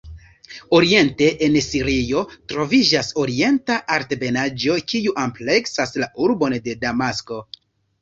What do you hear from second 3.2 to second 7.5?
Orienta Altebenaĵo kiu ampleksas la urbon de Damasko.